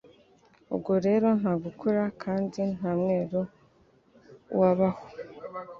[0.73, 3.41] ubwo rero nta gukura kandi nta mwero
[4.59, 5.01] wabaho.